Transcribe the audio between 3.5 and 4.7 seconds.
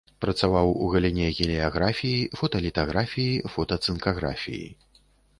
фотацынкаграфіі.